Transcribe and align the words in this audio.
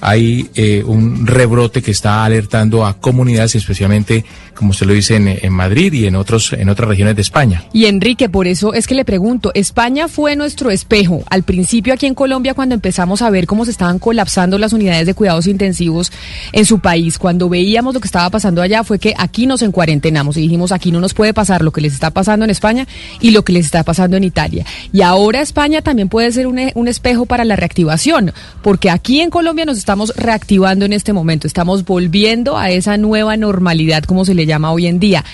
Hay 0.00 0.48
eh, 0.54 0.82
un 0.84 1.26
rebrote 1.26 1.82
que 1.82 1.90
está 1.90 2.24
alertando 2.24 2.86
a 2.86 2.94
comunidades, 2.94 3.54
especialmente, 3.54 4.24
como 4.54 4.72
se 4.72 4.86
lo 4.86 4.94
dice, 4.94 5.16
en, 5.16 5.52
Madrid 5.52 5.92
y 5.92 6.06
en, 6.06 6.16
otros, 6.16 6.52
en 6.52 6.68
otras 6.68 6.88
regiones 6.88 7.16
de 7.16 7.22
España. 7.22 7.64
Y 7.72 7.86
Enrique, 7.86 8.28
por 8.28 8.46
eso 8.46 8.72
es 8.72 8.86
que 8.86 8.94
le 8.94 9.04
pregunto, 9.04 9.50
España 9.54 10.08
fue 10.08 10.36
nuestro 10.36 10.70
espejo. 10.70 11.22
Al 11.28 11.42
principio 11.42 11.92
aquí 11.92 12.06
en 12.06 12.14
Colombia, 12.14 12.54
cuando 12.54 12.74
empezamos 12.74 13.22
a 13.22 13.30
ver 13.30 13.46
cómo 13.46 13.64
se 13.64 13.70
estaban 13.70 13.98
colapsando 13.98 14.58
las 14.58 14.72
unidades 14.72 15.06
de 15.06 15.14
cuidados 15.14 15.46
intensivos 15.46 16.12
en 16.52 16.64
su 16.64 16.78
país, 16.78 17.18
cuando 17.18 17.48
veíamos 17.48 17.94
lo 17.94 18.00
que 18.00 18.08
estaba 18.08 18.30
pasando 18.30 18.62
allá, 18.62 18.84
fue 18.84 18.98
que 18.98 19.14
aquí 19.18 19.46
nos 19.46 19.62
encuarentenamos 19.62 20.36
y 20.36 20.42
dijimos, 20.42 20.72
aquí 20.72 20.92
no 20.92 21.00
nos 21.00 21.14
puede 21.14 21.34
pasar 21.34 21.62
lo 21.62 21.72
que 21.72 21.80
les 21.80 21.92
está 21.92 22.10
pasando 22.10 22.44
en 22.44 22.50
España 22.50 22.86
y 23.20 23.32
lo 23.32 23.44
que 23.44 23.52
les 23.52 23.66
está 23.66 23.82
pasando 23.82 24.16
en 24.16 24.24
Italia. 24.24 24.64
Y 24.92 25.02
ahora 25.02 25.40
España 25.40 25.82
también 25.82 26.08
puede 26.08 26.32
ser 26.32 26.46
un, 26.46 26.58
un 26.74 26.88
espejo 26.88 27.26
para 27.26 27.44
la 27.44 27.56
reactivación, 27.56 28.32
porque 28.62 28.90
aquí 28.90 29.20
en 29.20 29.30
Colombia 29.30 29.64
nos 29.64 29.78
está 29.78 29.89
estamos 29.90 30.14
reactivando 30.14 30.84
en 30.84 30.92
este 30.92 31.12
momento, 31.12 31.48
estamos 31.48 31.84
volviendo 31.84 32.56
a 32.56 32.70
esa 32.70 32.96
nueva 32.96 33.36
normalidad, 33.36 34.04
como 34.04 34.24
se 34.24 34.34
le 34.34 34.46
llama 34.46 34.70
hoy 34.70 34.86
en 34.86 35.00
día. 35.00 35.24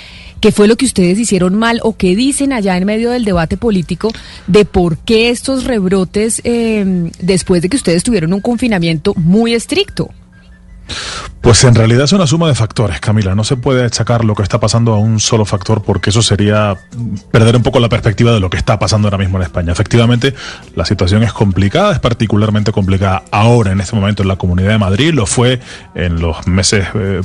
¿Qué 0.41 0.51
fue 0.51 0.67
lo 0.67 0.77
que 0.77 0.87
ustedes 0.87 1.19
hicieron 1.19 1.57
mal 1.57 1.79
o 1.83 1.95
qué 1.95 2.17
dicen 2.17 2.55
allá 2.55 2.75
en 2.79 2.87
medio 2.87 3.11
del 3.11 3.27
debate 3.27 3.59
político 3.59 4.13
de 4.47 4.65
por 4.65 4.97
qué 4.97 5.29
estos 5.29 5.65
rebrotes 5.65 6.41
eh, 6.45 7.11
después 7.21 7.61
de 7.61 7.69
que 7.69 7.77
ustedes 7.77 8.03
tuvieron 8.03 8.33
un 8.33 8.41
confinamiento 8.41 9.13
muy 9.17 9.53
estricto? 9.53 10.09
Pues 11.47 11.63
en 11.63 11.77
realidad 11.77 12.03
es 12.03 12.13
una 12.13 12.27
suma 12.27 12.49
de 12.49 12.57
factores, 12.57 12.99
Camila. 12.99 13.37
No 13.37 13.45
se 13.45 13.57
puede 13.57 13.85
achacar 13.85 14.25
lo 14.25 14.35
que 14.35 14.43
está 14.43 14.59
pasando 14.59 14.95
a 14.95 14.99
un 14.99 15.21
solo 15.21 15.45
factor 15.45 15.81
porque 15.81 16.11
eso 16.11 16.21
sería 16.21 16.77
perder 17.31 17.55
un 17.55 17.63
poco 17.63 17.79
la 17.79 17.89
perspectiva 17.89 18.33
de 18.33 18.41
lo 18.41 18.51
que 18.51 18.57
está 18.57 18.81
pasando 18.81 19.07
ahora 19.07 19.19
mismo 19.19 19.39
en 19.39 19.45
España. 19.45 19.71
Efectivamente, 19.71 20.35
la 20.75 20.85
situación 20.85 21.23
es 21.23 21.33
complicada, 21.33 21.93
es 21.93 22.01
particularmente 22.01 22.73
complicada 22.73 23.23
ahora, 23.31 23.71
en 23.71 23.81
este 23.81 23.95
momento, 23.95 24.25
en 24.25 24.29
la 24.29 24.35
Comunidad 24.35 24.71
de 24.71 24.79
Madrid. 24.79 25.15
Lo 25.15 25.25
fue 25.25 25.61
en 25.95 26.21
los 26.21 26.49
meses 26.49 26.89
eh, 26.95 27.21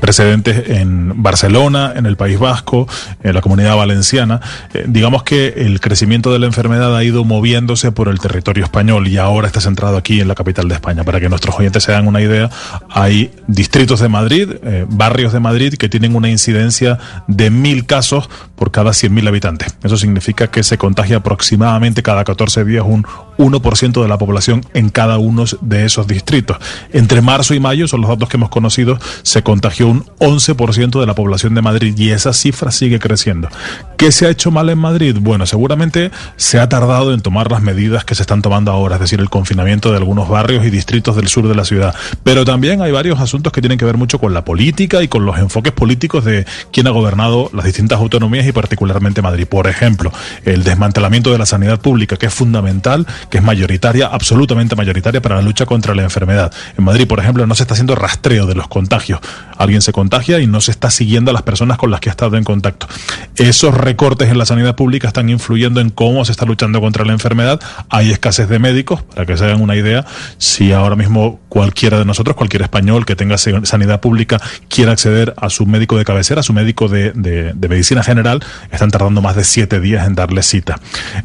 precedentes 0.00 0.70
en 0.70 1.22
Barcelona, 1.22 1.92
en 1.94 2.06
el 2.06 2.16
País 2.16 2.40
Vasco, 2.40 2.88
en 3.22 3.36
la 3.36 3.40
Comunidad 3.40 3.76
Valenciana. 3.76 4.40
Eh, 4.74 4.84
digamos 4.88 5.22
que 5.22 5.54
el 5.58 5.78
crecimiento 5.78 6.32
de 6.32 6.40
la 6.40 6.46
enfermedad 6.46 6.96
ha 6.96 7.04
ido 7.04 7.22
moviéndose 7.22 7.92
por 7.92 8.08
el 8.08 8.18
territorio 8.18 8.64
español 8.64 9.06
y 9.06 9.16
ahora 9.16 9.46
está 9.46 9.60
centrado 9.60 9.96
aquí 9.96 10.20
en 10.20 10.26
la 10.26 10.34
capital 10.34 10.66
de 10.66 10.74
España. 10.74 11.04
Para 11.04 11.20
que 11.20 11.28
nuestros 11.28 11.56
oyentes 11.56 11.84
se 11.84 11.92
den 11.92 12.08
una 12.08 12.20
idea, 12.20 12.50
hay 12.90 13.30
distritos 13.46 14.00
de 14.00 14.08
Madrid, 14.08 14.48
eh, 14.62 14.86
barrios 14.88 15.32
de 15.32 15.40
Madrid 15.40 15.74
que 15.74 15.88
tienen 15.88 16.16
una 16.16 16.30
incidencia 16.30 16.98
de 17.26 17.50
mil 17.50 17.86
casos 17.86 18.28
por 18.56 18.70
cada 18.70 18.90
100.000 18.90 19.28
habitantes. 19.28 19.76
Eso 19.82 19.96
significa 19.96 20.48
que 20.48 20.62
se 20.62 20.78
contagia 20.78 21.18
aproximadamente 21.18 22.02
cada 22.02 22.24
14 22.24 22.64
días 22.64 22.84
un 22.86 23.06
1% 23.38 24.02
de 24.02 24.08
la 24.08 24.18
población 24.18 24.64
en 24.74 24.90
cada 24.90 25.18
uno 25.18 25.44
de 25.60 25.84
esos 25.84 26.06
distritos. 26.06 26.58
Entre 26.92 27.20
marzo 27.20 27.54
y 27.54 27.60
mayo, 27.60 27.88
son 27.88 28.00
los 28.00 28.10
datos 28.10 28.28
que 28.28 28.36
hemos 28.36 28.48
conocido, 28.48 28.98
se 29.22 29.42
contagió 29.42 29.88
un 29.88 30.04
11% 30.18 31.00
de 31.00 31.06
la 31.06 31.14
población 31.14 31.54
de 31.54 31.62
Madrid 31.62 31.94
y 31.96 32.10
esa 32.10 32.32
cifra 32.32 32.70
sigue 32.70 32.98
creciendo. 32.98 33.48
¿Qué 33.96 34.12
se 34.12 34.26
ha 34.26 34.30
hecho 34.30 34.50
mal 34.50 34.68
en 34.70 34.78
Madrid? 34.78 35.16
Bueno, 35.20 35.46
seguramente 35.46 36.10
se 36.36 36.58
ha 36.58 36.68
tardado 36.68 37.14
en 37.14 37.20
tomar 37.20 37.50
las 37.50 37.62
medidas 37.62 38.04
que 38.04 38.14
se 38.14 38.22
están 38.22 38.42
tomando 38.42 38.70
ahora, 38.70 38.96
es 38.96 39.00
decir, 39.00 39.20
el 39.20 39.30
confinamiento 39.30 39.90
de 39.90 39.98
algunos 39.98 40.28
barrios 40.28 40.64
y 40.64 40.70
distritos 40.70 41.16
del 41.16 41.28
sur 41.28 41.48
de 41.48 41.54
la 41.54 41.64
ciudad. 41.64 41.94
Pero 42.22 42.44
también 42.44 42.82
hay 42.82 42.92
varios 42.92 43.20
asuntos 43.20 43.52
que 43.52 43.60
tienen 43.60 43.78
que 43.78 43.84
ver 43.84 43.96
mucho 43.96 44.18
con 44.18 44.34
la 44.34 44.44
política 44.44 45.02
y 45.02 45.08
con 45.08 45.24
los 45.24 45.38
enfoques 45.38 45.72
políticos 45.72 46.24
de 46.24 46.46
quien 46.72 46.86
ha 46.86 46.90
gobernado 46.90 47.50
las 47.52 47.64
distintas 47.64 47.98
autonomías 47.98 48.46
y 48.46 48.52
particularmente 48.52 49.22
Madrid. 49.22 49.46
Por 49.46 49.66
ejemplo, 49.66 50.12
el 50.44 50.64
desmantelamiento 50.64 51.30
de 51.30 51.38
la 51.38 51.46
sanidad 51.46 51.80
pública, 51.80 52.16
que 52.16 52.26
es 52.26 52.34
fundamental, 52.34 53.06
que 53.30 53.38
es 53.38 53.44
mayoritaria, 53.44 54.06
absolutamente 54.06 54.76
mayoritaria 54.76 55.20
para 55.20 55.36
la 55.36 55.42
lucha 55.42 55.66
contra 55.66 55.94
la 55.94 56.02
enfermedad. 56.02 56.52
En 56.76 56.84
Madrid, 56.84 57.06
por 57.06 57.20
ejemplo, 57.20 57.46
no 57.46 57.54
se 57.54 57.62
está 57.62 57.74
haciendo 57.74 57.94
rastreo 57.94 58.46
de 58.46 58.54
los 58.54 58.68
contagios. 58.68 59.20
Alguien 59.56 59.82
se 59.82 59.92
contagia 59.92 60.40
y 60.40 60.46
no 60.46 60.60
se 60.60 60.70
está 60.70 60.90
siguiendo 60.90 61.30
a 61.30 61.34
las 61.34 61.42
personas 61.42 61.78
con 61.78 61.90
las 61.90 62.00
que 62.00 62.10
ha 62.10 62.12
estado 62.12 62.36
en 62.36 62.44
contacto. 62.44 62.86
Esos 63.36 63.74
recortes 63.74 64.30
en 64.30 64.38
la 64.38 64.46
sanidad 64.46 64.74
pública 64.76 65.08
están 65.08 65.28
influyendo 65.28 65.80
en 65.80 65.90
cómo 65.90 66.24
se 66.24 66.32
está 66.32 66.44
luchando 66.44 66.80
contra 66.80 67.04
la 67.04 67.12
enfermedad. 67.12 67.60
Hay 67.88 68.10
escasez 68.10 68.48
de 68.48 68.58
médicos, 68.58 69.02
para 69.02 69.26
que 69.26 69.36
se 69.36 69.44
hagan 69.44 69.60
una 69.60 69.76
idea. 69.76 70.04
Si 70.38 70.72
ahora 70.72 70.96
mismo 70.96 71.40
cualquiera 71.48 71.98
de 71.98 72.04
nosotros, 72.04 72.36
cualquier 72.36 72.62
español 72.62 73.06
que 73.06 73.16
tenga 73.16 73.38
sanidad 73.38 74.00
pública, 74.00 74.40
quiera 74.68 74.92
acceder 74.92 75.34
a 75.36 75.50
su 75.50 75.66
médico 75.66 75.96
de 75.96 76.04
cabecera, 76.04 76.40
a 76.40 76.42
su 76.42 76.52
médico 76.52 76.88
de, 76.88 77.54
medicina 77.68 78.02
general, 78.02 78.44
están 78.70 78.90
tardando 78.90 79.22
más 79.22 79.36
de 79.36 79.44
siete 79.44 79.80
días 79.80 80.06
en 80.06 80.14
darle 80.14 80.42
cita. 80.42 80.80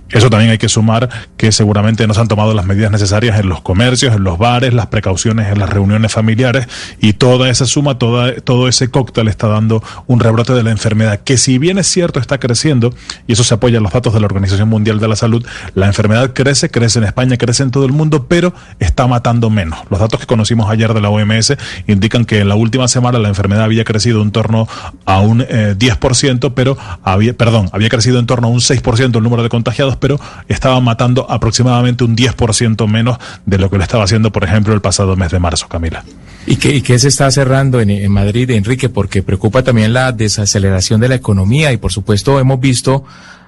Eso 0.10 0.30
también 0.30 0.52
hay 0.52 0.58
que 0.58 0.70
sumar 0.70 1.10
que 1.38 1.52
seguramente 1.52 1.89
no 1.98 2.14
se 2.14 2.22
han 2.22 2.28
tomado 2.28 2.54
las 2.54 2.66
medidas 2.66 2.92
necesarias 2.92 3.40
en 3.40 3.50
los 3.50 3.62
comercios, 3.62 4.16
en 4.16 4.24
los 4.24 4.38
bares, 4.38 4.74
las 4.74 4.88
precauciones 4.88 5.52
en 5.52 5.60
las 5.60 5.70
reuniones 5.70 6.12
familiares 6.12 6.68
y 7.00 7.14
toda 7.14 7.50
esa 7.50 7.66
suma, 7.66 7.98
toda, 7.98 8.36
todo 8.36 8.68
ese 8.68 8.90
cóctel 8.90 9.28
está 9.28 9.48
dando 9.48 9.84
un 10.08 10.20
rebrote 10.20 10.54
de 10.54 10.64
la 10.64 10.72
enfermedad 10.72 11.20
que 11.20 11.38
si 11.38 11.58
bien 11.58 11.78
es 11.78 11.88
cierto 11.88 12.20
está 12.20 12.40
creciendo 12.40 12.94
y 13.28 13.34
eso 13.34 13.44
se 13.44 13.54
apoya 13.54 13.78
en 13.78 13.84
los 13.84 13.92
datos 13.92 14.14
de 14.14 14.20
la 14.20 14.26
Organización 14.28 14.70
Mundial 14.70 15.00
de 15.00 15.08
la 15.08 15.16
Salud, 15.16 15.46
la 15.76 15.88
enfermedad 15.88 16.34
crece, 16.34 16.70
crece 16.70 17.00
en 17.00 17.06
España, 17.06 17.38
crece 17.38 17.64
en 17.64 17.72
todo 17.72 17.86
el 17.86 17.92
mundo, 17.92 18.26
pero 18.28 18.54
está 18.80 19.08
matando 19.08 19.50
menos. 19.50 19.80
Los 19.90 20.00
datos 20.00 20.20
que 20.20 20.26
conocimos 20.26 20.70
ayer 20.70 20.94
de 20.94 21.02
la 21.02 21.10
OMS 21.10 21.56
indican 21.88 22.26
que 22.26 22.40
en 22.40 22.50
la 22.50 22.56
última 22.56 22.88
semana 22.88 23.20
la 23.20 23.30
enfermedad 23.30 23.64
había 23.64 23.84
crecido 23.84 24.22
en 24.22 24.32
torno 24.32 24.68
a 25.06 25.20
un 25.20 25.42
eh, 25.42 25.76
10%, 25.78 26.54
pero 26.54 26.78
había, 27.04 27.34
perdón, 27.34 27.70
había 27.74 27.90
crecido 27.90 28.20
en 28.20 28.26
torno 28.26 28.48
a 28.48 28.52
un 28.52 28.60
6% 28.60 29.16
el 29.16 29.24
número 29.24 29.44
de 29.44 29.50
contagiados, 29.50 29.98
pero 29.98 30.20
estaba 30.48 30.80
matando 30.80 31.30
aproximadamente 31.30 31.79
un 31.80 32.16
10% 32.16 32.88
menos 32.88 33.18
de 33.46 33.58
lo 33.58 33.70
que 33.70 33.78
lo 33.78 33.84
estaba 33.84 34.04
haciendo, 34.04 34.32
por 34.32 34.44
ejemplo, 34.44 34.74
el 34.74 34.82
pasado 34.82 35.16
mes 35.16 35.32
de 35.32 35.40
marzo, 35.40 35.68
Camila. 35.68 36.04
¿Y 36.46 36.56
qué, 36.56 37.00
se 37.00 37.08
está 37.08 37.30
cerrando 37.32 37.80
en, 37.80 37.90
en, 37.90 38.12
Madrid, 38.12 38.50
Enrique? 38.52 38.90
Porque 38.90 39.24
preocupa 39.24 39.64
también 39.64 39.94
la 39.94 40.12
desaceleración 40.12 41.00
de 41.00 41.10
la 41.10 41.16
economía 41.16 41.72
y, 41.72 41.78
por 41.78 41.92
supuesto, 41.92 42.40
hemos 42.40 42.60
visto 42.60 43.04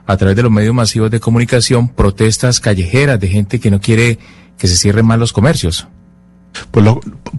a 0.05 0.17
través 0.17 0.35
de 0.35 0.43
los 0.43 0.51
medios 0.51 0.73
masivos 0.73 1.11
de 1.11 1.19
comunicación 1.19 1.87
protestas 1.87 2.59
callejeras 2.59 3.19
de 3.19 3.27
gente 3.27 3.59
que 3.59 3.71
no 3.71 3.79
quiere 3.79 4.19
que 4.57 4.67
se 4.67 4.77
cierren 4.77 5.05
más 5.05 5.17
los 5.17 5.33
comercios. 5.33 5.87
Pues 6.71 6.85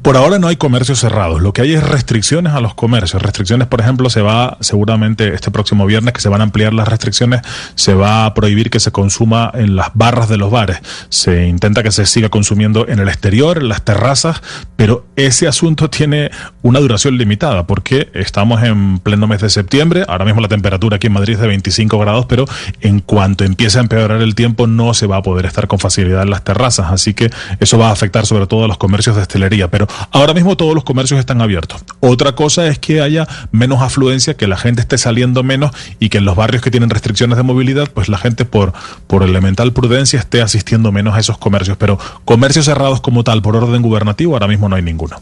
por 0.03 0.17
ahora 0.17 0.39
no 0.39 0.49
hay 0.49 0.57
comercios 0.57 1.01
cerrados. 1.01 1.43
Lo 1.43 1.53
que 1.53 1.63
hay 1.63 1.75
es 1.75 1.83
restricciones 1.83 2.53
a 2.53 2.61
los 2.61 2.75
comercios. 2.75 3.23
Restricciones, 3.23 3.69
por 3.69 3.81
ejemplo, 3.81 4.11
se 4.11 4.23
va 4.23 4.57
seguramente 4.61 5.35
este 5.35 5.51
próximo 5.51 5.87
viernes 5.87 6.15
que 6.15 6.21
se 6.21 6.29
van 6.29 6.41
a 6.41 6.45
ampliar 6.45 6.73
las 6.73 6.89
restricciones. 6.89 7.43
Se 7.75 7.95
va 7.95 8.27
a 8.27 8.35
prohibir 8.35 8.71
que 8.71 8.81
se 8.81 8.91
consuma 8.91 9.51
en 9.55 9.77
las 9.77 9.91
barras 9.95 10.29
de 10.29 10.39
los 10.39 10.51
bares. 10.51 10.79
Se 11.09 11.47
intenta 11.47 11.83
que 11.83 11.93
se 11.93 12.07
siga 12.07 12.31
consumiendo 12.31 12.89
en 12.89 12.99
el 12.99 13.09
exterior, 13.09 13.59
en 13.59 13.69
las 13.69 13.83
terrazas, 13.83 14.43
pero 14.77 15.07
ese 15.17 15.47
asunto 15.47 15.91
tiene 15.91 16.31
una 16.63 16.81
duración 16.81 17.19
limitada 17.19 17.67
porque 17.67 18.11
estamos 18.15 18.63
en 18.63 18.99
pleno 18.99 19.27
mes 19.27 19.41
de 19.41 19.51
septiembre. 19.51 20.05
Ahora 20.09 20.25
mismo 20.25 20.41
la 20.41 20.49
temperatura 20.49 20.97
aquí 20.97 21.09
en 21.09 21.13
Madrid 21.13 21.35
es 21.35 21.41
de 21.41 21.49
25 21.49 21.99
grados, 21.99 22.27
pero 22.27 22.47
en 22.81 23.01
cuanto 23.01 23.45
empiece 23.45 23.79
a 23.79 23.83
empeorar 23.83 24.23
el 24.23 24.35
tiempo 24.35 24.67
no 24.67 24.95
se 24.95 25.07
va 25.07 25.19
a 25.19 25.23
poder 25.23 25.47
estar 25.47 25.69
con 25.69 25.79
facilidad 25.79 26.23
en 26.23 26.31
las 26.31 26.45
terrazas. 26.45 26.91
Así 26.91 27.15
que 27.15 27.31
eso 27.61 27.79
va 27.79 27.89
a 27.89 27.93
afectar 27.93 28.27
sobre 28.27 28.47
todo 28.47 28.65
a 28.65 28.69
los 28.69 28.79
comercios 28.79 29.02
de 29.11 29.23
hostelería, 29.23 29.69
pero 29.69 29.87
ahora 30.11 30.35
mismo 30.35 30.57
todos 30.57 30.75
los 30.75 30.85
comercios 30.85 31.19
están 31.19 31.41
abiertos. 31.43 31.85
Otra 32.01 32.33
cosa 32.35 32.67
es 32.67 32.79
que 32.79 33.01
haya 33.01 33.27
menos 33.51 33.83
afluencia, 33.83 34.35
que 34.35 34.47
la 34.47 34.57
gente 34.57 34.81
esté 34.81 34.99
saliendo 34.99 35.43
menos 35.43 35.73
y 35.99 36.09
que 36.09 36.19
en 36.19 36.25
los 36.25 36.37
barrios 36.37 36.63
que 36.63 36.71
tienen 36.71 36.91
restricciones 36.91 37.37
de 37.37 37.43
movilidad, 37.43 37.91
pues 37.93 38.09
la 38.09 38.19
gente 38.19 38.45
por, 38.45 38.73
por 39.07 39.23
elemental 39.23 39.73
prudencia 39.73 40.19
esté 40.19 40.41
asistiendo 40.43 40.93
menos 40.93 41.15
a 41.15 41.21
esos 41.21 41.39
comercios. 41.39 41.77
Pero 41.77 41.99
comercios 42.25 42.67
cerrados 42.67 43.01
como 43.01 43.25
tal, 43.25 43.43
por 43.43 43.57
orden 43.57 43.83
gubernativo, 43.83 44.35
ahora 44.35 44.49
mismo 44.49 44.69
no 44.69 44.77
hay 44.77 44.83
ninguno. 44.83 45.21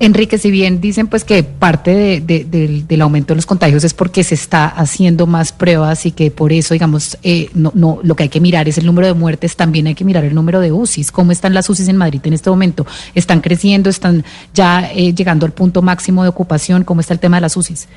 Enrique, 0.00 0.38
si 0.38 0.52
bien 0.52 0.80
dicen 0.80 1.08
pues 1.08 1.24
que 1.24 1.42
parte 1.42 1.92
de, 1.92 2.20
de, 2.20 2.44
de, 2.44 2.84
del 2.86 3.00
aumento 3.00 3.34
de 3.34 3.36
los 3.36 3.46
contagios 3.46 3.82
es 3.82 3.94
porque 3.94 4.22
se 4.22 4.36
está 4.36 4.66
haciendo 4.66 5.26
más 5.26 5.52
pruebas 5.52 6.06
y 6.06 6.12
que 6.12 6.30
por 6.30 6.52
eso, 6.52 6.72
digamos, 6.72 7.18
eh, 7.24 7.50
no, 7.54 7.72
no, 7.74 7.98
lo 8.04 8.14
que 8.14 8.24
hay 8.24 8.28
que 8.28 8.40
mirar 8.40 8.68
es 8.68 8.78
el 8.78 8.86
número 8.86 9.08
de 9.08 9.14
muertes, 9.14 9.56
también 9.56 9.88
hay 9.88 9.96
que 9.96 10.04
mirar 10.04 10.24
el 10.24 10.34
número 10.34 10.60
de 10.60 10.70
UCIs. 10.70 11.10
¿Cómo 11.10 11.32
están 11.32 11.52
las 11.52 11.68
UCIs 11.68 11.88
en 11.88 11.96
Madrid 11.96 12.20
en 12.22 12.32
este 12.32 12.48
momento? 12.48 12.86
¿Están 13.14 13.40
creciendo? 13.40 13.90
¿Están 13.90 14.24
ya 14.54 14.88
eh, 14.94 15.12
llegando 15.14 15.46
al 15.46 15.52
punto 15.52 15.82
máximo 15.82 16.22
de 16.22 16.28
ocupación? 16.28 16.84
¿Cómo 16.84 17.00
está 17.00 17.12
el 17.12 17.20
tema 17.20 17.38
de 17.38 17.40
las 17.40 17.56
UCIs? 17.56 17.88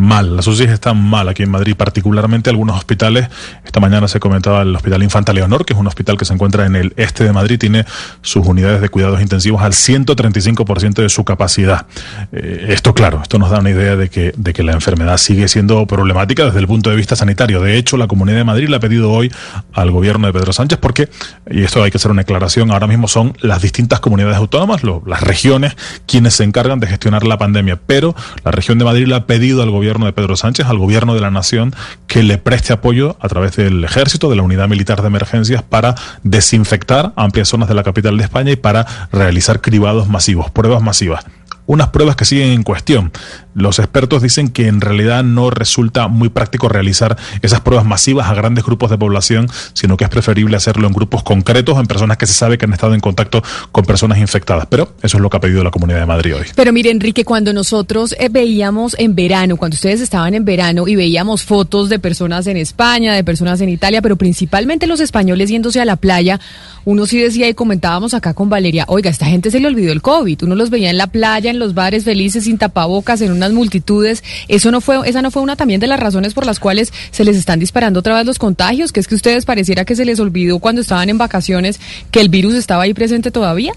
Mal, 0.00 0.36
las 0.36 0.46
UCI 0.46 0.64
están 0.64 1.02
mal 1.02 1.28
aquí 1.28 1.42
en 1.42 1.50
Madrid, 1.50 1.76
particularmente 1.76 2.50
algunos 2.50 2.76
hospitales. 2.76 3.28
Esta 3.64 3.80
mañana 3.80 4.08
se 4.08 4.18
comentaba 4.18 4.62
el 4.62 4.74
Hospital 4.74 5.02
Infanta 5.02 5.32
Leonor, 5.32 5.64
que 5.64 5.74
es 5.74 5.78
un 5.78 5.86
hospital 5.86 6.16
que 6.16 6.24
se 6.24 6.32
encuentra 6.32 6.66
en 6.66 6.74
el 6.74 6.92
este 6.96 7.24
de 7.24 7.32
Madrid, 7.32 7.58
tiene 7.58 7.84
sus 8.22 8.46
unidades 8.46 8.80
de 8.80 8.88
cuidados 8.88 9.20
intensivos 9.20 9.62
al 9.62 9.72
135% 9.72 10.94
de 11.02 11.08
su 11.08 11.24
capacidad. 11.24 11.86
Eh, 12.32 12.66
esto, 12.70 12.94
claro, 12.94 13.20
esto 13.22 13.38
nos 13.38 13.50
da 13.50 13.60
una 13.60 13.70
idea 13.70 13.96
de 13.96 14.08
que, 14.08 14.32
de 14.36 14.52
que 14.52 14.62
la 14.62 14.72
enfermedad 14.72 15.18
sigue 15.18 15.48
siendo 15.48 15.86
problemática 15.86 16.46
desde 16.46 16.60
el 16.60 16.66
punto 16.66 16.90
de 16.90 16.96
vista 16.96 17.14
sanitario. 17.14 17.60
De 17.60 17.76
hecho, 17.76 17.96
la 17.96 18.08
Comunidad 18.08 18.38
de 18.38 18.44
Madrid 18.44 18.68
le 18.68 18.76
ha 18.76 18.80
pedido 18.80 19.12
hoy 19.12 19.30
al 19.74 19.90
gobierno 19.90 20.26
de 20.26 20.32
Pedro 20.32 20.52
Sánchez, 20.52 20.78
porque, 20.78 21.08
y 21.50 21.62
esto 21.62 21.82
hay 21.82 21.90
que 21.90 21.98
hacer 21.98 22.10
una 22.10 22.22
aclaración, 22.22 22.70
ahora 22.70 22.86
mismo 22.86 23.06
son 23.06 23.36
las 23.40 23.60
distintas 23.60 24.00
comunidades 24.00 24.38
autónomas, 24.38 24.80
las 25.06 25.20
regiones, 25.22 25.76
quienes 26.06 26.34
se 26.34 26.44
encargan 26.44 26.80
de 26.80 26.86
gestionar 26.86 27.26
la 27.26 27.38
pandemia. 27.38 27.78
Pero 27.86 28.14
la 28.44 28.50
región 28.50 28.78
de 28.78 28.84
Madrid 28.84 29.06
le 29.06 29.14
ha 29.14 29.26
pedido 29.26 29.62
al 29.62 29.70
gobierno 29.70 29.89
de 29.98 30.12
Pedro 30.12 30.36
Sánchez, 30.36 30.66
al 30.66 30.78
gobierno 30.78 31.14
de 31.14 31.20
la 31.20 31.30
nación, 31.30 31.74
que 32.06 32.22
le 32.22 32.38
preste 32.38 32.72
apoyo 32.72 33.16
a 33.20 33.28
través 33.28 33.56
del 33.56 33.82
ejército, 33.84 34.30
de 34.30 34.36
la 34.36 34.42
unidad 34.42 34.68
militar 34.68 35.02
de 35.02 35.08
emergencias, 35.08 35.62
para 35.62 35.94
desinfectar 36.22 37.12
amplias 37.16 37.48
zonas 37.48 37.68
de 37.68 37.74
la 37.74 37.82
capital 37.82 38.16
de 38.16 38.24
España 38.24 38.52
y 38.52 38.56
para 38.56 38.86
realizar 39.12 39.60
cribados 39.60 40.08
masivos, 40.08 40.50
pruebas 40.50 40.82
masivas 40.82 41.24
unas 41.66 41.90
pruebas 41.90 42.16
que 42.16 42.24
siguen 42.24 42.50
en 42.50 42.64
cuestión. 42.64 43.12
Los 43.54 43.78
expertos 43.78 44.22
dicen 44.22 44.48
que 44.48 44.68
en 44.68 44.80
realidad 44.80 45.24
no 45.24 45.50
resulta 45.50 46.08
muy 46.08 46.28
práctico 46.28 46.68
realizar 46.68 47.16
esas 47.42 47.60
pruebas 47.60 47.86
masivas 47.86 48.28
a 48.28 48.34
grandes 48.34 48.64
grupos 48.64 48.90
de 48.90 48.98
población, 48.98 49.48
sino 49.72 49.96
que 49.96 50.04
es 50.04 50.10
preferible 50.10 50.56
hacerlo 50.56 50.86
en 50.86 50.92
grupos 50.92 51.22
concretos, 51.22 51.78
en 51.78 51.86
personas 51.86 52.16
que 52.16 52.26
se 52.26 52.34
sabe 52.34 52.58
que 52.58 52.66
han 52.66 52.72
estado 52.72 52.94
en 52.94 53.00
contacto 53.00 53.42
con 53.72 53.84
personas 53.84 54.18
infectadas. 54.18 54.66
Pero 54.70 54.94
eso 55.02 55.16
es 55.16 55.22
lo 55.22 55.30
que 55.30 55.36
ha 55.36 55.40
pedido 55.40 55.64
la 55.64 55.70
Comunidad 55.70 56.00
de 56.00 56.06
Madrid 56.06 56.36
hoy. 56.36 56.46
Pero 56.54 56.72
mire, 56.72 56.90
Enrique, 56.90 57.24
cuando 57.24 57.52
nosotros 57.52 58.14
eh, 58.18 58.28
veíamos 58.30 58.94
en 58.98 59.14
verano, 59.14 59.56
cuando 59.56 59.74
ustedes 59.74 60.00
estaban 60.00 60.34
en 60.34 60.44
verano 60.44 60.86
y 60.86 60.96
veíamos 60.96 61.42
fotos 61.42 61.88
de 61.88 61.98
personas 61.98 62.46
en 62.46 62.56
España, 62.56 63.14
de 63.14 63.24
personas 63.24 63.60
en 63.60 63.68
Italia, 63.68 64.02
pero 64.02 64.16
principalmente 64.16 64.86
los 64.86 65.00
españoles 65.00 65.50
yéndose 65.50 65.80
a 65.80 65.84
la 65.84 65.96
playa, 65.96 66.40
uno 66.84 67.06
sí 67.06 67.18
decía 67.18 67.48
y 67.48 67.54
comentábamos 67.54 68.14
acá 68.14 68.34
con 68.34 68.48
Valeria, 68.48 68.84
oiga, 68.88 69.10
esta 69.10 69.26
gente 69.26 69.50
se 69.50 69.60
le 69.60 69.66
olvidó 69.66 69.92
el 69.92 70.02
COVID, 70.02 70.44
uno 70.44 70.54
los 70.54 70.70
veía 70.70 70.90
en 70.90 70.98
la 70.98 71.08
playa, 71.08 71.50
en 71.50 71.58
los 71.58 71.74
bares 71.74 72.04
felices, 72.04 72.44
sin 72.44 72.58
tapabocas, 72.58 73.20
en 73.20 73.32
unas 73.40 73.52
multitudes. 73.52 74.22
Eso 74.48 74.70
no 74.70 74.80
fue, 74.80 75.08
esa 75.08 75.22
no 75.22 75.30
fue 75.30 75.42
una 75.42 75.56
también 75.56 75.80
de 75.80 75.86
las 75.86 75.98
razones 75.98 76.34
por 76.34 76.46
las 76.46 76.60
cuales 76.60 76.92
se 77.10 77.24
les 77.24 77.36
están 77.36 77.58
disparando 77.58 78.00
otra 78.00 78.14
vez 78.16 78.26
los 78.26 78.38
contagios, 78.38 78.92
que 78.92 79.00
es 79.00 79.08
que 79.08 79.14
ustedes 79.14 79.44
pareciera 79.44 79.84
que 79.84 79.96
se 79.96 80.04
les 80.04 80.20
olvidó 80.20 80.58
cuando 80.58 80.82
estaban 80.82 81.08
en 81.08 81.18
vacaciones 81.18 81.80
que 82.10 82.20
el 82.20 82.28
virus 82.28 82.54
estaba 82.54 82.84
ahí 82.84 82.94
presente 82.94 83.30
todavía. 83.30 83.72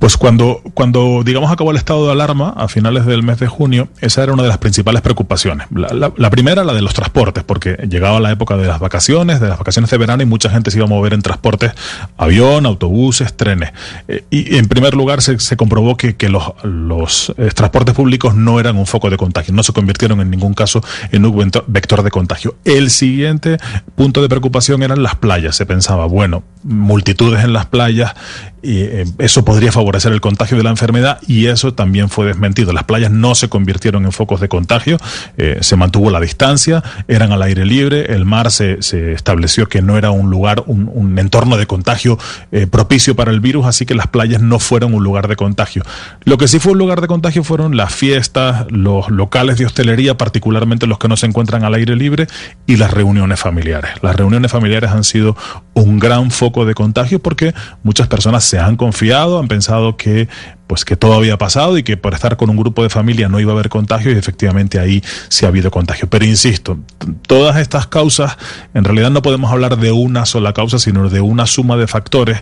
Pues 0.00 0.16
cuando, 0.16 0.62
cuando, 0.72 1.22
digamos, 1.22 1.52
acabó 1.52 1.72
el 1.72 1.76
estado 1.76 2.06
de 2.06 2.12
alarma 2.12 2.54
a 2.56 2.68
finales 2.68 3.04
del 3.04 3.22
mes 3.22 3.38
de 3.38 3.46
junio, 3.48 3.88
esa 4.00 4.22
era 4.22 4.32
una 4.32 4.42
de 4.42 4.48
las 4.48 4.56
principales 4.56 5.02
preocupaciones. 5.02 5.66
La, 5.70 6.30
primera, 6.30 6.64
la 6.64 6.72
de 6.72 6.80
los 6.80 6.94
transportes, 6.94 7.44
porque 7.44 7.76
llegaba 7.86 8.18
la 8.18 8.30
época 8.30 8.56
de 8.56 8.66
las 8.66 8.80
vacaciones, 8.80 9.40
de 9.40 9.48
las 9.48 9.58
vacaciones 9.58 9.90
de 9.90 9.98
verano, 9.98 10.22
y 10.22 10.26
mucha 10.26 10.48
gente 10.48 10.70
se 10.70 10.78
iba 10.78 10.86
a 10.86 10.88
mover 10.88 11.12
en 11.12 11.20
transportes, 11.20 11.72
avión, 12.16 12.64
autobuses, 12.64 13.34
trenes. 13.34 13.72
Eh, 14.08 14.24
y 14.30 14.56
en 14.56 14.68
primer 14.68 14.94
lugar 14.94 15.20
se, 15.20 15.38
se 15.38 15.58
comprobó 15.58 15.98
que, 15.98 16.16
que 16.16 16.30
los, 16.30 16.44
los 16.62 17.34
eh, 17.36 17.50
transportes 17.54 17.94
públicos 17.94 18.34
no 18.34 18.58
eran 18.58 18.78
un 18.78 18.86
foco 18.86 19.10
de 19.10 19.18
contagio, 19.18 19.52
no 19.52 19.62
se 19.62 19.74
convirtieron 19.74 20.22
en 20.22 20.30
ningún 20.30 20.54
caso 20.54 20.82
en 21.12 21.26
un 21.26 21.52
vector 21.66 22.02
de 22.02 22.10
contagio. 22.10 22.56
El 22.64 22.88
siguiente 22.88 23.58
punto 23.96 24.22
de 24.22 24.30
preocupación 24.30 24.82
eran 24.82 25.02
las 25.02 25.16
playas. 25.16 25.56
Se 25.56 25.66
pensaba, 25.66 26.06
bueno, 26.06 26.42
multitudes 26.62 27.44
en 27.44 27.52
las 27.52 27.66
playas, 27.66 28.14
y 28.62 28.80
eh, 28.82 29.04
eso 29.18 29.44
podría 29.44 29.72
favorecer 29.72 30.12
el 30.12 30.20
contagio 30.20 30.56
de 30.56 30.62
la 30.62 30.70
enfermedad 30.70 31.18
y 31.26 31.46
eso 31.46 31.74
también 31.74 32.08
fue 32.08 32.26
desmentido. 32.26 32.72
Las 32.72 32.84
playas 32.84 33.10
no 33.10 33.34
se 33.34 33.48
convirtieron 33.48 34.04
en 34.04 34.12
focos 34.12 34.40
de 34.40 34.48
contagio, 34.48 34.98
eh, 35.36 35.58
se 35.60 35.76
mantuvo 35.76 36.10
la 36.10 36.20
distancia, 36.20 36.82
eran 37.08 37.32
al 37.32 37.42
aire 37.42 37.64
libre, 37.64 38.12
el 38.12 38.24
mar 38.24 38.50
se, 38.50 38.82
se 38.82 39.12
estableció 39.12 39.66
que 39.68 39.82
no 39.82 39.96
era 39.96 40.10
un 40.10 40.30
lugar, 40.30 40.64
un, 40.66 40.90
un 40.92 41.18
entorno 41.18 41.56
de 41.56 41.66
contagio 41.66 42.18
eh, 42.52 42.66
propicio 42.66 43.16
para 43.16 43.30
el 43.30 43.40
virus, 43.40 43.66
así 43.66 43.86
que 43.86 43.94
las 43.94 44.06
playas 44.08 44.42
no 44.42 44.58
fueron 44.58 44.94
un 44.94 45.02
lugar 45.02 45.28
de 45.28 45.36
contagio. 45.36 45.82
Lo 46.24 46.38
que 46.38 46.48
sí 46.48 46.58
fue 46.58 46.72
un 46.72 46.78
lugar 46.78 47.00
de 47.00 47.06
contagio 47.06 47.44
fueron 47.44 47.76
las 47.76 47.94
fiestas, 47.94 48.66
los 48.70 49.10
locales 49.10 49.58
de 49.58 49.66
hostelería, 49.66 50.16
particularmente 50.16 50.86
los 50.86 50.98
que 50.98 51.08
no 51.08 51.16
se 51.16 51.26
encuentran 51.26 51.64
al 51.64 51.74
aire 51.74 51.96
libre, 51.96 52.26
y 52.66 52.76
las 52.76 52.90
reuniones 52.92 53.40
familiares. 53.40 53.90
Las 54.02 54.16
reuniones 54.16 54.50
familiares 54.50 54.90
han 54.90 55.04
sido 55.04 55.36
un 55.74 55.98
gran 55.98 56.30
foco 56.30 56.64
de 56.64 56.74
contagio 56.74 57.20
porque 57.20 57.54
muchas 57.82 58.08
personas 58.08 58.44
se 58.50 58.58
han 58.58 58.76
confiado, 58.76 59.38
han 59.38 59.46
pensado 59.46 59.96
que 59.96 60.28
pues 60.66 60.84
que 60.84 60.96
todo 60.96 61.14
había 61.14 61.36
pasado 61.36 61.78
y 61.78 61.82
que 61.82 61.96
por 61.96 62.14
estar 62.14 62.36
con 62.36 62.48
un 62.50 62.56
grupo 62.56 62.82
de 62.82 62.90
familia 62.90 63.28
no 63.28 63.40
iba 63.40 63.52
a 63.52 63.54
haber 63.54 63.68
contagio 63.68 64.12
y 64.12 64.16
efectivamente 64.16 64.78
ahí 64.78 65.02
sí 65.28 65.44
ha 65.44 65.48
habido 65.48 65.70
contagio. 65.70 66.08
Pero 66.08 66.24
insisto, 66.24 66.78
todas 67.26 67.56
estas 67.56 67.88
causas, 67.88 68.36
en 68.74 68.84
realidad 68.84 69.10
no 69.10 69.22
podemos 69.22 69.50
hablar 69.50 69.78
de 69.78 69.90
una 69.90 70.26
sola 70.26 70.52
causa, 70.52 70.78
sino 70.78 71.08
de 71.08 71.20
una 71.20 71.46
suma 71.46 71.76
de 71.76 71.88
factores 71.88 72.38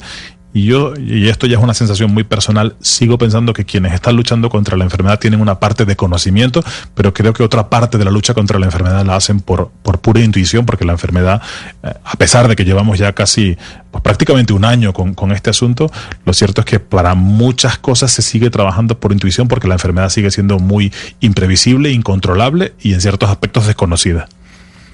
y 0.54 0.64
yo, 0.64 0.94
y 0.96 1.28
esto 1.28 1.46
ya 1.46 1.58
es 1.58 1.62
una 1.62 1.74
sensación 1.74 2.12
muy 2.12 2.24
personal, 2.24 2.74
sigo 2.80 3.18
pensando 3.18 3.52
que 3.52 3.66
quienes 3.66 3.92
están 3.92 4.16
luchando 4.16 4.48
contra 4.48 4.76
la 4.76 4.84
enfermedad 4.84 5.18
tienen 5.18 5.40
una 5.40 5.60
parte 5.60 5.84
de 5.84 5.94
conocimiento, 5.94 6.64
pero 6.94 7.12
creo 7.12 7.34
que 7.34 7.42
otra 7.42 7.68
parte 7.68 7.98
de 7.98 8.04
la 8.04 8.10
lucha 8.10 8.32
contra 8.32 8.58
la 8.58 8.66
enfermedad 8.66 9.04
la 9.04 9.16
hacen 9.16 9.40
por, 9.40 9.70
por 9.82 10.00
pura 10.00 10.20
intuición, 10.20 10.64
porque 10.64 10.86
la 10.86 10.92
enfermedad, 10.92 11.42
eh, 11.82 11.92
a 12.02 12.16
pesar 12.16 12.48
de 12.48 12.56
que 12.56 12.64
llevamos 12.64 12.98
ya 12.98 13.12
casi 13.12 13.58
pues, 13.90 14.02
prácticamente 14.02 14.54
un 14.54 14.64
año 14.64 14.94
con, 14.94 15.12
con 15.12 15.32
este 15.32 15.50
asunto, 15.50 15.92
lo 16.24 16.32
cierto 16.32 16.62
es 16.62 16.66
que 16.66 16.80
para 16.80 17.14
muchas 17.14 17.76
cosas 17.78 18.10
se 18.10 18.22
sigue 18.22 18.48
trabajando 18.48 18.98
por 18.98 19.12
intuición, 19.12 19.48
porque 19.48 19.68
la 19.68 19.74
enfermedad 19.74 20.08
sigue 20.08 20.30
siendo 20.30 20.58
muy 20.58 20.92
imprevisible, 21.20 21.92
incontrolable 21.92 22.72
y 22.80 22.94
en 22.94 23.02
ciertos 23.02 23.28
aspectos 23.28 23.66
desconocida. 23.66 24.28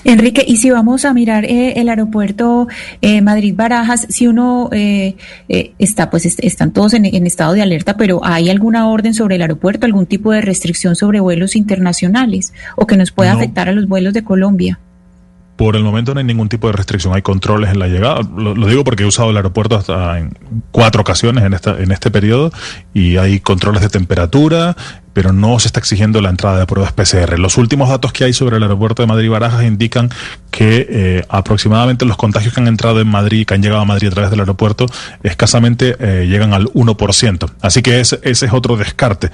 Enrique, 0.05 0.45
y 0.47 0.59
si 0.59 0.71
vamos 0.71 1.07
a 1.07 1.15
mirar 1.15 1.47
eh, 1.47 1.81
el 1.81 1.89
aeropuerto 1.89 2.69
eh, 3.01 3.23
Madrid-Barajas, 3.23 4.07
si 4.11 4.27
uno 4.27 4.69
eh, 4.71 5.17
eh 5.49 5.73
está, 5.79 6.11
pues 6.11 6.27
est 6.27 6.45
están 6.45 6.73
todos 6.73 6.93
en, 6.93 7.07
en, 7.07 7.27
estado 7.27 7.55
de 7.55 7.63
alerta, 7.63 7.97
pero 7.97 8.21
¿hay 8.23 8.51
alguna 8.51 8.89
orden 8.89 9.15
sobre 9.15 9.37
el 9.37 9.43
aeropuerto, 9.43 9.87
algún 9.87 10.07
tipo 10.07 10.33
de 10.33 10.43
restricción 10.43 10.95
sobre 10.95 11.21
vuelos 11.21 11.57
internacionales 11.57 12.53
o 12.77 12.87
que 12.87 12.99
nos 12.99 13.13
pueda 13.13 13.33
no. 13.33 13.39
afectar 13.39 13.69
a 13.69 13.73
los 13.73 13.89
vuelos 13.89 14.13
de 14.13 14.23
Colombia? 14.23 14.79
Por 15.57 15.77
el 15.77 15.85
momento 15.85 16.13
no 16.13 16.19
hay 16.19 16.27
ningún 16.27 16.49
tipo 16.49 16.67
de 16.67 16.73
restricción, 16.73 17.15
hay 17.15 17.23
controles 17.23 17.71
en 17.71 17.79
la 17.79 17.87
llegada. 17.87 18.21
Lo, 18.37 18.55
lo, 18.55 18.67
digo 18.67 18.83
porque 18.83 19.05
he 19.05 19.07
usado 19.07 19.31
el 19.31 19.37
aeropuerto 19.37 19.77
hasta 19.77 20.19
en 20.19 20.37
cuatro 20.73 21.01
ocasiones 21.03 21.45
en, 21.45 21.55
esta, 21.55 21.79
en 21.79 21.93
este 21.93 22.11
periodo 22.11 22.53
y 22.93 23.17
hay 23.17 23.39
controles 23.39 23.81
de 23.81 23.89
temperatura, 23.89 24.77
pero 25.15 25.33
no 25.33 25.59
se 25.59 25.69
está 25.69 25.81
exigiendo 25.81 26.21
la 26.21 26.29
entrada 26.29 26.59
de 26.59 26.67
pruebas 26.67 26.93
PCR. 26.93 27.39
Los 27.39 27.57
últimos 27.57 27.89
datos 27.89 28.13
que 28.13 28.25
hay 28.25 28.35
sobre 28.35 28.59
el 28.59 28.63
aeropuerto 28.65 29.03
de 29.03 29.07
Madrid-Barajas 29.07 29.65
indican 29.65 30.11
que 30.51 30.87
eh, 30.89 31.25
aproximadamente 31.29 32.05
los 32.05 32.17
contagios 32.17 32.53
que 32.53 32.61
han 32.61 32.69
entrado 32.69 33.01
en 33.01 33.09
Madrid, 33.09 33.47
que 33.47 33.55
han 33.55 33.63
llegado 33.63 33.81
a 33.81 33.85
Madrid 33.85 34.09
a 34.09 34.11
través 34.11 34.31
del 34.31 34.41
aeropuerto, 34.41 34.87
escasamente 35.23 35.97
eh, 35.99 36.27
llegan 36.27 36.53
al 36.53 36.67
1%. 36.67 37.51
Así 37.63 37.81
que 37.81 38.01
ese, 38.01 38.21
es 38.23 38.43
otro 38.53 38.77
descarte, 38.77 39.31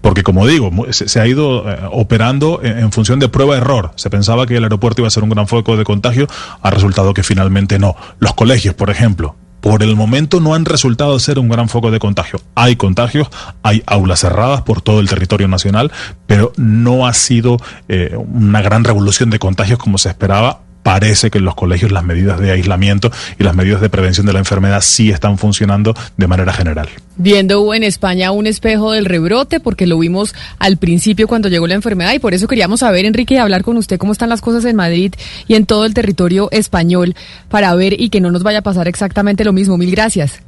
porque 0.00 0.22
como 0.22 0.46
digo, 0.46 0.70
se, 0.90 1.08
se 1.08 1.20
ha 1.20 1.26
ido 1.26 1.70
eh, 1.70 1.78
operando 1.90 2.60
en, 2.62 2.78
en 2.78 2.92
función 2.92 3.18
de 3.18 3.28
prueba-error. 3.28 3.92
Se 3.96 4.10
pensaba 4.10 4.46
que 4.46 4.56
el 4.56 4.62
aeropuerto 4.62 5.02
iba 5.02 5.08
a 5.08 5.10
ser 5.10 5.24
un 5.24 5.30
gran 5.30 5.48
foco 5.48 5.76
de 5.76 5.84
contagio, 5.84 6.28
ha 6.62 6.70
resultado 6.70 7.12
que 7.12 7.24
finalmente 7.24 7.78
no. 7.78 7.96
Los 8.20 8.34
colegios, 8.34 8.74
por 8.74 8.90
ejemplo, 8.90 9.36
por 9.64 9.82
el 9.82 9.96
momento 9.96 10.40
no 10.40 10.54
han 10.54 10.66
resultado 10.66 11.18
ser 11.18 11.38
un 11.38 11.48
gran 11.48 11.70
foco 11.70 11.90
de 11.90 11.98
contagio. 11.98 12.38
Hay 12.54 12.76
contagios, 12.76 13.28
hay 13.62 13.82
aulas 13.86 14.20
cerradas 14.20 14.60
por 14.60 14.82
todo 14.82 15.00
el 15.00 15.08
territorio 15.08 15.48
nacional, 15.48 15.90
pero 16.26 16.52
no 16.58 17.06
ha 17.06 17.14
sido 17.14 17.56
eh, 17.88 18.14
una 18.14 18.60
gran 18.60 18.84
revolución 18.84 19.30
de 19.30 19.38
contagios 19.38 19.78
como 19.78 19.96
se 19.96 20.10
esperaba 20.10 20.60
parece 20.84 21.30
que 21.30 21.38
en 21.38 21.44
los 21.44 21.56
colegios 21.56 21.90
las 21.90 22.04
medidas 22.04 22.38
de 22.38 22.52
aislamiento 22.52 23.10
y 23.38 23.42
las 23.42 23.56
medidas 23.56 23.80
de 23.80 23.88
prevención 23.88 24.26
de 24.26 24.34
la 24.34 24.38
enfermedad 24.38 24.82
sí 24.82 25.10
están 25.10 25.38
funcionando 25.38 25.94
de 26.16 26.26
manera 26.28 26.52
general. 26.52 26.88
Viendo 27.16 27.72
en 27.74 27.82
España 27.82 28.30
un 28.30 28.46
espejo 28.46 28.92
del 28.92 29.06
rebrote, 29.06 29.60
porque 29.60 29.86
lo 29.86 29.98
vimos 29.98 30.34
al 30.58 30.76
principio 30.76 31.26
cuando 31.26 31.48
llegó 31.48 31.66
la 31.66 31.74
enfermedad 31.74 32.12
y 32.12 32.18
por 32.18 32.34
eso 32.34 32.46
queríamos 32.46 32.80
saber, 32.80 33.06
Enrique, 33.06 33.34
y 33.34 33.38
hablar 33.38 33.64
con 33.64 33.76
usted 33.78 33.98
cómo 33.98 34.12
están 34.12 34.28
las 34.28 34.42
cosas 34.42 34.64
en 34.66 34.76
Madrid 34.76 35.14
y 35.48 35.54
en 35.54 35.64
todo 35.64 35.86
el 35.86 35.94
territorio 35.94 36.48
español 36.52 37.16
para 37.48 37.74
ver 37.74 37.98
y 37.98 38.10
que 38.10 38.20
no 38.20 38.30
nos 38.30 38.42
vaya 38.42 38.58
a 38.58 38.62
pasar 38.62 38.86
exactamente 38.86 39.42
lo 39.42 39.52
mismo. 39.54 39.78
Mil 39.78 39.90
gracias. 39.90 40.42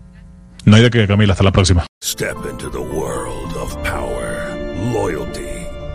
No 0.67 0.77
hay 0.77 0.83
de 0.83 0.91
que, 0.91 1.07
Camila, 1.07 1.33
hasta 1.33 1.45
la 1.45 1.53
próxima. 1.53 1.87
Step 2.05 2.37
into 2.51 2.69
the 2.71 2.79
world 2.79 3.57
of 3.57 3.75
power, 3.83 4.55
loyalty. 4.93 5.46